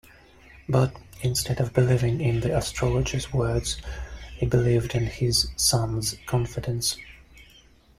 But, 0.67 0.93
instead 1.21 1.59
of 1.59 1.73
believing 1.75 2.21
in 2.21 2.39
the 2.39 2.57
astrologer's 2.57 3.31
words, 3.31 3.79
he 4.35 4.47
believed 4.47 4.95
in 4.95 5.05
his 5.05 5.49
son's 5.57 6.15
confidence. 6.25 6.97